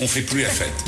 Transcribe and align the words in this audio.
on 0.00 0.06
fait 0.08 0.22
plus 0.22 0.40
la 0.42 0.48
fête. 0.48 0.84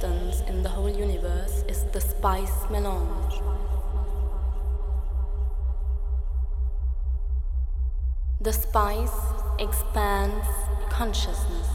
substance 0.00 0.42
in 0.46 0.62
the 0.62 0.68
whole 0.68 0.90
universe 0.90 1.64
is 1.68 1.84
the 1.92 2.00
spice 2.00 2.68
melange. 2.70 3.40
The 8.40 8.52
spice 8.52 9.16
expands 9.58 10.46
consciousness. 10.90 11.66